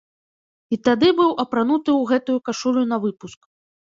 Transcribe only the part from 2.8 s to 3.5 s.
навыпуск.